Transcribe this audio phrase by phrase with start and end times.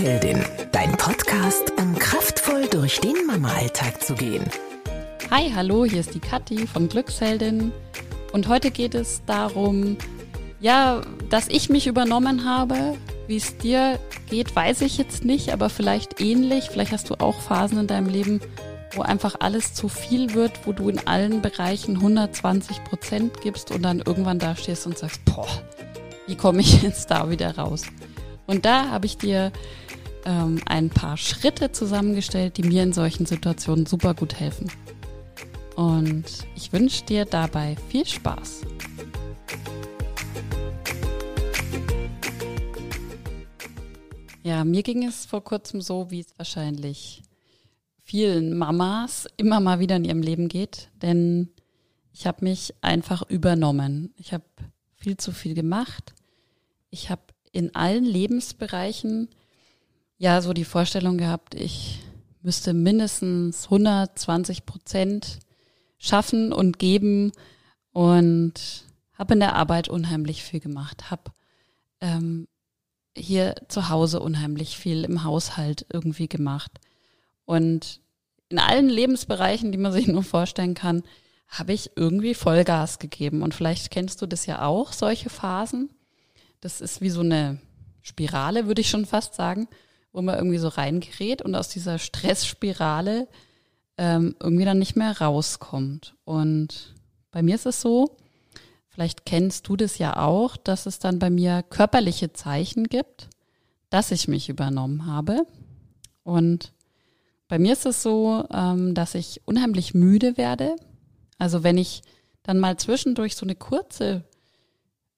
[0.00, 4.46] Glücksheldin, dein Podcast, um kraftvoll durch den Mama-Alltag zu gehen.
[5.30, 7.70] Hi, hallo, hier ist die Kathi von Glücksheldin
[8.32, 9.98] und heute geht es darum,
[10.58, 12.96] ja, dass ich mich übernommen habe.
[13.26, 13.98] Wie es dir
[14.30, 16.70] geht, weiß ich jetzt nicht, aber vielleicht ähnlich.
[16.70, 18.40] Vielleicht hast du auch Phasen in deinem Leben,
[18.94, 23.82] wo einfach alles zu viel wird, wo du in allen Bereichen 120 Prozent gibst und
[23.82, 25.46] dann irgendwann da stehst und sagst, boah,
[26.26, 27.82] wie komme ich jetzt da wieder raus?
[28.50, 29.52] Und da habe ich dir
[30.24, 34.70] ähm, ein paar Schritte zusammengestellt, die mir in solchen Situationen super gut helfen.
[35.76, 36.24] Und
[36.56, 38.62] ich wünsche dir dabei viel Spaß.
[44.42, 47.22] Ja, mir ging es vor kurzem so, wie es wahrscheinlich
[48.04, 51.50] vielen Mamas immer mal wieder in ihrem Leben geht, denn
[52.12, 54.12] ich habe mich einfach übernommen.
[54.16, 54.44] Ich habe
[54.96, 56.14] viel zu viel gemacht.
[56.90, 59.28] Ich habe in allen Lebensbereichen
[60.20, 61.98] ja so die Vorstellung gehabt, ich
[62.42, 65.38] müsste mindestens 120 Prozent
[65.98, 67.32] schaffen und geben
[67.92, 71.32] und habe in der Arbeit unheimlich viel gemacht, habe
[72.02, 72.48] ähm,
[73.16, 76.72] hier zu Hause unheimlich viel im Haushalt irgendwie gemacht
[77.46, 78.00] und
[78.50, 81.02] in allen Lebensbereichen, die man sich nur vorstellen kann,
[81.48, 83.42] habe ich irgendwie Vollgas gegeben.
[83.42, 85.90] Und vielleicht kennst du das ja auch, solche Phasen.
[86.60, 87.60] Das ist wie so eine
[88.02, 89.68] Spirale, würde ich schon fast sagen,
[90.12, 93.28] wo man irgendwie so reingerät und aus dieser Stressspirale
[93.96, 96.14] ähm, irgendwie dann nicht mehr rauskommt.
[96.24, 96.94] Und
[97.30, 98.16] bei mir ist es so,
[98.88, 103.28] vielleicht kennst du das ja auch, dass es dann bei mir körperliche Zeichen gibt,
[103.90, 105.46] dass ich mich übernommen habe.
[106.22, 106.72] Und
[107.48, 110.76] bei mir ist es so, ähm, dass ich unheimlich müde werde.
[111.38, 112.02] Also wenn ich
[112.42, 114.24] dann mal zwischendurch so eine kurze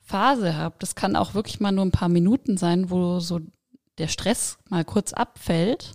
[0.00, 3.40] Phase habe, das kann auch wirklich mal nur ein paar Minuten sein, wo so
[3.98, 5.94] der Stress mal kurz abfällt.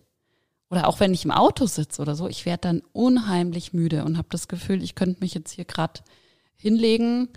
[0.69, 4.17] Oder auch wenn ich im Auto sitze oder so, ich werde dann unheimlich müde und
[4.17, 6.01] habe das Gefühl, ich könnte mich jetzt hier gerade
[6.55, 7.29] hinlegen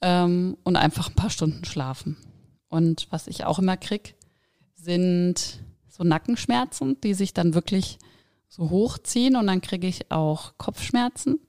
[0.00, 2.16] ähm, und einfach ein paar Stunden schlafen.
[2.68, 4.16] Und was ich auch immer krieg,
[4.74, 7.98] sind so Nackenschmerzen, die sich dann wirklich
[8.48, 11.40] so hochziehen und dann kriege ich auch Kopfschmerzen.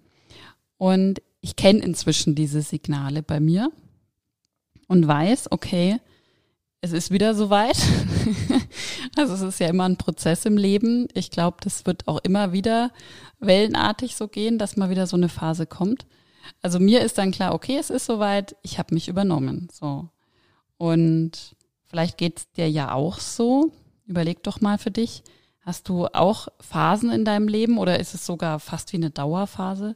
[0.78, 3.72] Und ich kenne inzwischen diese Signale bei mir
[4.88, 6.00] und weiß, okay,
[6.86, 7.78] es ist wieder soweit.
[9.18, 11.08] also es ist ja immer ein Prozess im Leben.
[11.14, 12.92] Ich glaube, das wird auch immer wieder
[13.40, 16.06] wellenartig so gehen, dass mal wieder so eine Phase kommt.
[16.62, 19.68] Also mir ist dann klar, okay, es ist soweit, ich habe mich übernommen.
[19.72, 20.10] So.
[20.78, 23.72] Und vielleicht geht es dir ja auch so.
[24.06, 25.24] Überleg doch mal für dich,
[25.66, 29.96] Hast du auch Phasen in deinem Leben oder ist es sogar fast wie eine Dauerphase,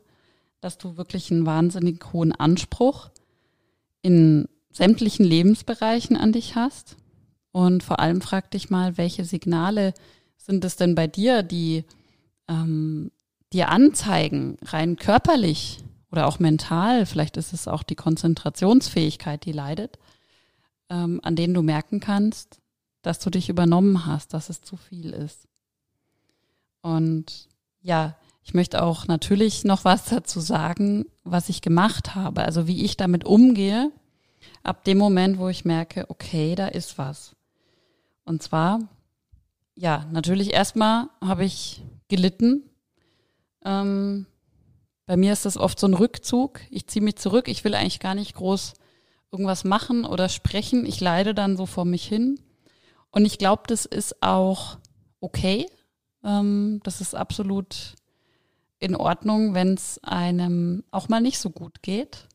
[0.62, 3.12] dass du wirklich einen wahnsinnig hohen Anspruch
[4.02, 6.98] in sämtlichen Lebensbereichen an dich hast?
[7.52, 9.94] Und vor allem frag dich mal, welche Signale
[10.38, 11.84] sind es denn bei dir, die
[12.48, 13.12] ähm,
[13.54, 19.98] dir anzeigen, rein körperlich oder auch mental, vielleicht ist es auch die Konzentrationsfähigkeit, die leidet,
[20.90, 22.60] ähm, an denen du merken kannst,
[23.02, 25.48] dass du dich übernommen hast, dass es zu viel ist.
[26.82, 27.48] Und
[27.82, 32.84] ja, ich möchte auch natürlich noch was dazu sagen, was ich gemacht habe, also wie
[32.84, 33.92] ich damit umgehe,
[34.64, 37.36] ab dem Moment, wo ich merke, okay, da ist was.
[38.26, 38.80] Und zwar,
[39.76, 42.70] ja, natürlich erstmal habe ich gelitten.
[43.64, 44.26] Ähm,
[45.06, 46.60] bei mir ist das oft so ein Rückzug.
[46.70, 47.48] Ich ziehe mich zurück.
[47.48, 48.74] Ich will eigentlich gar nicht groß
[49.32, 50.86] irgendwas machen oder sprechen.
[50.86, 52.40] Ich leide dann so vor mich hin.
[53.12, 54.78] Und ich glaube, das ist auch
[55.20, 55.68] okay.
[56.24, 57.96] Ähm, das ist absolut
[58.80, 62.28] in Ordnung, wenn es einem auch mal nicht so gut geht.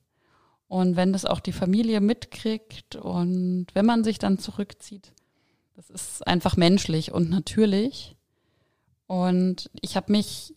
[0.69, 5.12] Und wenn das auch die Familie mitkriegt und wenn man sich dann zurückzieht,
[5.76, 8.16] das ist einfach menschlich und natürlich.
[9.06, 10.54] Und ich habe mich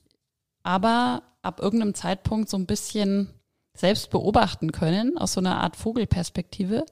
[0.63, 3.29] aber ab irgendeinem Zeitpunkt so ein bisschen
[3.73, 6.85] selbst beobachten können, aus so einer Art Vogelperspektive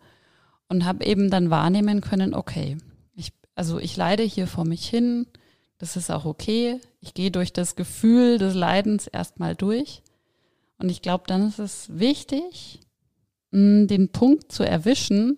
[0.70, 2.78] und habe eben dann wahrnehmen können, okay,
[3.14, 5.28] ich, also ich leide hier vor mich hin,
[5.78, 6.80] das ist auch okay.
[7.02, 10.02] Ich gehe durch das Gefühl des Leidens erstmal durch.
[10.78, 12.80] Und ich glaube, dann ist es wichtig,
[13.56, 15.38] den Punkt zu erwischen,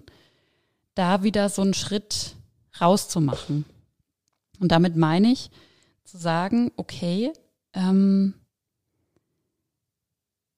[0.95, 2.35] da wieder so einen Schritt
[2.81, 3.65] rauszumachen.
[4.59, 5.51] Und damit meine ich
[6.03, 7.31] zu sagen, okay,
[7.73, 8.33] ähm,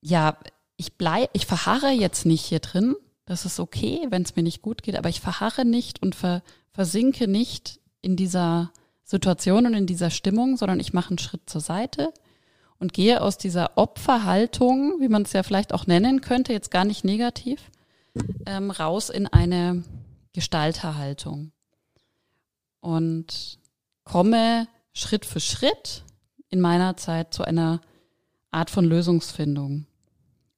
[0.02, 0.38] ja,
[0.78, 2.96] ich bleib, ich verharre jetzt nicht hier drin.
[3.26, 6.42] Das ist okay, wenn es mir nicht gut geht, aber ich verharre nicht und ver,
[6.72, 8.72] versinke nicht in dieser
[9.04, 12.14] Situation und in dieser Stimmung, sondern ich mache einen Schritt zur Seite
[12.80, 16.86] und gehe aus dieser Opferhaltung, wie man es ja vielleicht auch nennen könnte, jetzt gar
[16.86, 17.60] nicht negativ,
[18.46, 19.84] ähm, raus in eine
[20.34, 21.52] Gestalterhaltung.
[22.80, 23.60] Und
[24.06, 26.04] komme Schritt für Schritt
[26.50, 27.82] in meiner Zeit zu einer
[28.52, 29.86] Art von Lösungsfindung.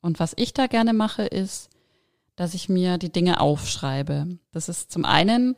[0.02, 1.70] Und was ich da gerne mache, ist,
[2.36, 4.40] dass ich mir die Dinge aufschreibe.
[4.52, 5.56] Das ist zum einen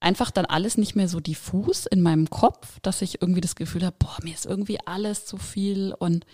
[0.00, 3.84] einfach dann alles nicht mehr so diffus in meinem Kopf, dass ich irgendwie das Gefühl
[3.84, 6.24] habe, boah, mir ist irgendwie alles zu viel und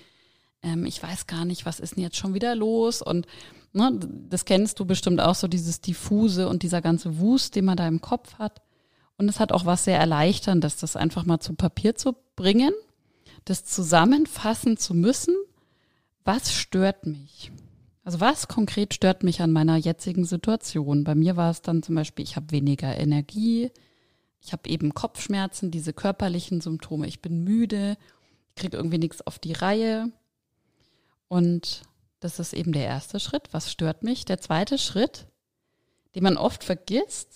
[0.63, 3.27] ähm, ich weiß gar nicht, was ist denn jetzt schon wieder los und
[3.73, 7.77] ne, das kennst du bestimmt auch so dieses diffuse und dieser ganze Wust, den man
[7.77, 8.63] da im Kopf hat.
[9.17, 12.73] Und es hat auch was sehr erleichterndes, das einfach mal zu Papier zu bringen,
[13.45, 15.35] das zusammenfassen zu müssen.
[16.25, 17.53] Was stört mich?
[18.05, 21.05] Also was konkret stört mich an meiner jetzigen Situation?
[21.05, 23.71] Bei mir war es dann zum Beispiel, ich habe weniger Energie,
[24.43, 27.97] ich habe eben Kopfschmerzen, diese körperlichen Symptome, ich bin müde,
[28.51, 30.13] ich kriege irgendwie nichts auf die Reihe.
[31.29, 31.83] Und
[32.21, 33.49] das ist eben der erste Schritt.
[33.53, 34.27] Was stört mich?
[34.27, 35.27] Der zweite Schritt,
[36.15, 37.31] den man oft vergisst,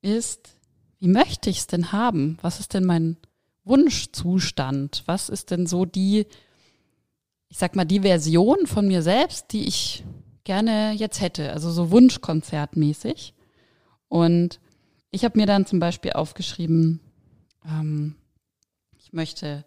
[0.00, 0.56] ist,
[0.98, 2.38] wie möchte ich es denn haben?
[2.40, 3.18] Was ist denn mein
[3.64, 5.02] Wunschzustand?
[5.04, 6.26] Was ist denn so die
[7.50, 10.04] ich sag mal, die Version von mir selbst, die ich
[10.44, 13.34] gerne jetzt hätte, also so Wunschkonzertmäßig.
[14.08, 14.60] Und
[15.10, 17.00] ich habe mir dann zum Beispiel aufgeschrieben,
[17.66, 18.14] ähm,
[18.98, 19.64] ich möchte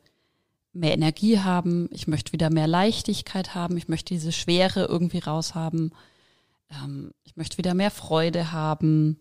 [0.71, 5.93] mehr Energie haben, ich möchte wieder mehr Leichtigkeit haben, ich möchte diese Schwere irgendwie raushaben,
[6.71, 9.19] ähm, ich möchte wieder mehr Freude haben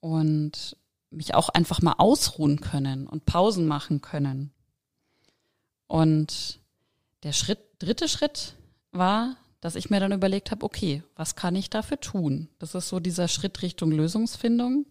[0.00, 0.76] und
[1.10, 4.52] mich auch einfach mal ausruhen können und Pausen machen können.
[5.86, 6.57] Und
[7.22, 8.54] der Schritt, dritte Schritt
[8.92, 12.48] war, dass ich mir dann überlegt habe, okay, was kann ich dafür tun?
[12.58, 14.86] Das ist so dieser Schritt Richtung Lösungsfindung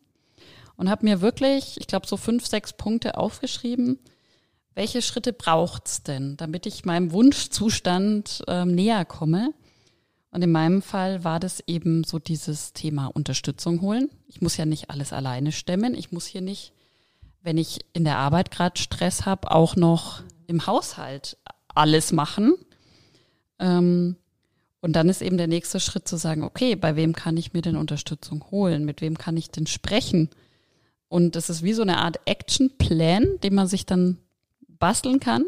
[0.75, 3.99] und habe mir wirklich, ich glaube, so fünf, sechs Punkte aufgeschrieben.
[4.75, 9.53] Welche Schritte braucht's denn, damit ich meinem Wunschzustand ähm, näher komme?
[10.29, 14.09] Und in meinem Fall war das eben so dieses Thema Unterstützung holen.
[14.27, 15.95] Ich muss ja nicht alles alleine stemmen.
[15.95, 16.73] Ich muss hier nicht,
[17.41, 21.37] wenn ich in der Arbeit gerade Stress habe, auch noch im Haushalt
[21.77, 22.55] alles machen.
[23.59, 24.15] Ähm,
[24.81, 27.61] und dann ist eben der nächste Schritt zu sagen, okay, bei wem kann ich mir
[27.61, 28.85] denn Unterstützung holen?
[28.85, 30.29] Mit wem kann ich denn sprechen?
[31.09, 34.17] Und das ist wie so eine Art Action-Plan, den man sich dann
[34.67, 35.45] basteln kann.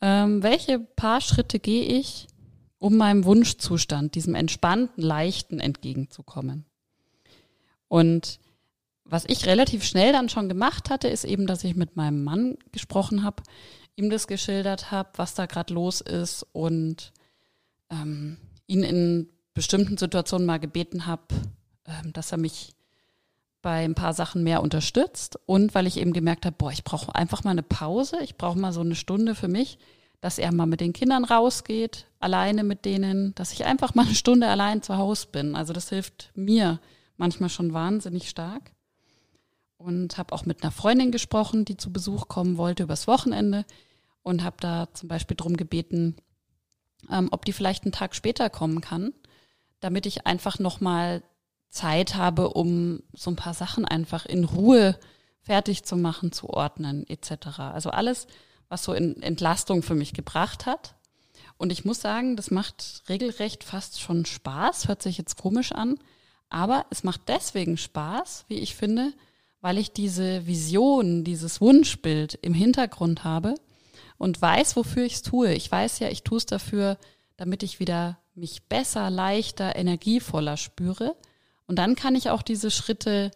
[0.00, 2.28] Ähm, welche paar Schritte gehe ich,
[2.78, 6.66] um meinem Wunschzustand, diesem entspannten, leichten entgegenzukommen?
[7.88, 8.38] Und
[9.04, 12.56] was ich relativ schnell dann schon gemacht hatte, ist eben, dass ich mit meinem Mann
[12.72, 13.42] gesprochen habe,
[13.96, 17.12] ihm das geschildert habe, was da gerade los ist und
[17.90, 21.34] ähm, ihn in bestimmten Situationen mal gebeten habe,
[21.86, 22.74] ähm, dass er mich
[23.62, 27.14] bei ein paar Sachen mehr unterstützt und weil ich eben gemerkt habe, boah, ich brauche
[27.14, 29.78] einfach mal eine Pause, ich brauche mal so eine Stunde für mich,
[30.20, 34.14] dass er mal mit den Kindern rausgeht, alleine mit denen, dass ich einfach mal eine
[34.14, 35.56] Stunde allein zu Hause bin.
[35.56, 36.80] Also das hilft mir
[37.16, 38.75] manchmal schon wahnsinnig stark
[39.78, 43.64] und habe auch mit einer Freundin gesprochen, die zu Besuch kommen wollte übers Wochenende
[44.22, 46.16] und habe da zum Beispiel drum gebeten,
[47.10, 49.12] ähm, ob die vielleicht einen Tag später kommen kann,
[49.80, 51.22] damit ich einfach nochmal
[51.70, 54.98] Zeit habe, um so ein paar Sachen einfach in Ruhe
[55.40, 57.60] fertig zu machen, zu ordnen etc.
[57.60, 58.26] Also alles,
[58.68, 60.96] was so in Entlastung für mich gebracht hat.
[61.58, 65.98] Und ich muss sagen, das macht regelrecht fast schon Spaß, hört sich jetzt komisch an,
[66.50, 69.12] aber es macht deswegen Spaß, wie ich finde,
[69.66, 73.56] weil ich diese Vision, dieses Wunschbild im Hintergrund habe
[74.16, 75.54] und weiß, wofür ich es tue.
[75.54, 76.98] Ich weiß ja, ich tue es dafür,
[77.36, 81.16] damit ich wieder mich besser, leichter, energievoller spüre.
[81.66, 83.32] Und dann kann ich auch diese Schritte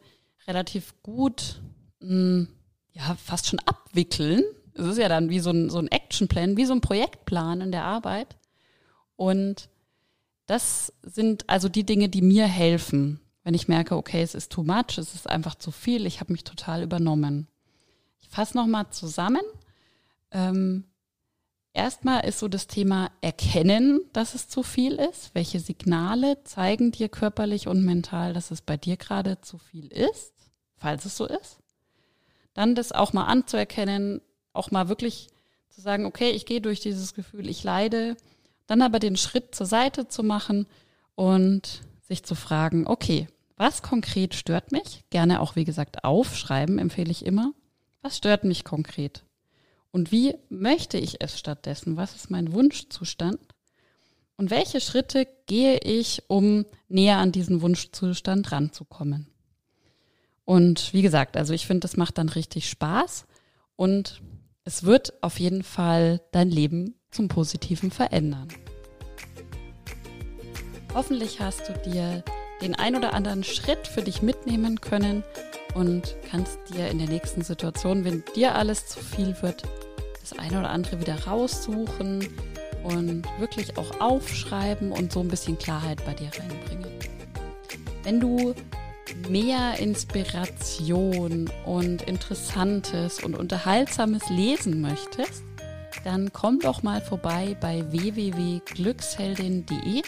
[0.46, 1.62] relativ gut,
[1.98, 2.48] mh, hm,
[2.92, 4.44] ja, fast schon abwickeln.
[4.74, 7.72] Es ist ja dann wie so ein, so ein Actionplan, wie so ein Projektplan in
[7.72, 8.36] der Arbeit.
[9.16, 9.68] Und
[10.46, 13.18] das sind also die Dinge, die mir helfen,
[13.50, 16.30] wenn ich merke, okay, es ist too much, es ist einfach zu viel, ich habe
[16.30, 17.48] mich total übernommen.
[18.20, 19.42] Ich fasse nochmal zusammen.
[20.30, 20.84] Ähm,
[21.72, 25.34] erstmal ist so das Thema Erkennen, dass es zu viel ist.
[25.34, 30.32] Welche Signale zeigen dir körperlich und mental, dass es bei dir gerade zu viel ist,
[30.76, 31.58] falls es so ist?
[32.54, 34.20] Dann das auch mal anzuerkennen,
[34.52, 35.26] auch mal wirklich
[35.70, 38.16] zu sagen, okay, ich gehe durch dieses Gefühl, ich leide,
[38.68, 40.68] dann aber den Schritt zur Seite zu machen
[41.16, 43.26] und sich zu fragen, okay,
[43.60, 45.04] was konkret stört mich?
[45.10, 47.52] Gerne auch, wie gesagt, aufschreiben empfehle ich immer.
[48.00, 49.22] Was stört mich konkret?
[49.90, 51.98] Und wie möchte ich es stattdessen?
[51.98, 53.38] Was ist mein Wunschzustand?
[54.38, 59.26] Und welche Schritte gehe ich, um näher an diesen Wunschzustand ranzukommen?
[60.46, 63.26] Und wie gesagt, also ich finde, das macht dann richtig Spaß
[63.76, 64.22] und
[64.64, 68.48] es wird auf jeden Fall dein Leben zum Positiven verändern.
[70.94, 72.24] Hoffentlich hast du dir
[72.62, 75.22] den ein oder anderen Schritt für dich mitnehmen können
[75.74, 79.62] und kannst dir in der nächsten Situation, wenn dir alles zu viel wird,
[80.20, 82.26] das eine oder andere wieder raussuchen
[82.82, 86.90] und wirklich auch aufschreiben und so ein bisschen Klarheit bei dir reinbringen.
[88.02, 88.54] Wenn du
[89.28, 95.44] mehr Inspiration und Interessantes und Unterhaltsames lesen möchtest,
[96.04, 100.02] dann komm doch mal vorbei bei www.glücksheldin.de.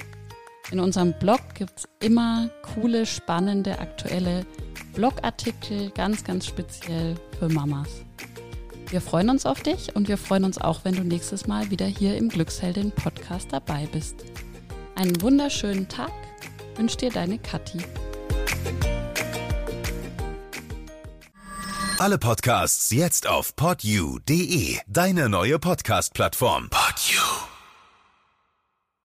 [0.70, 4.46] In unserem Blog gibt es immer coole, spannende, aktuelle
[4.94, 7.88] Blogartikel, ganz, ganz speziell für Mamas.
[8.88, 11.86] Wir freuen uns auf dich und wir freuen uns auch, wenn du nächstes Mal wieder
[11.86, 14.16] hier im Glücksheldin Podcast dabei bist.
[14.94, 16.12] Einen wunderschönen Tag
[16.76, 17.78] wünscht dir deine Kathi.
[21.98, 26.68] Alle Podcasts jetzt auf podyou.de, deine neue Podcast-Plattform.